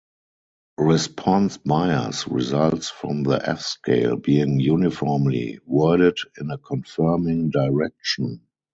[0.79, 8.41] Response bias results from the F scale being uniformly worded in a confirming direction.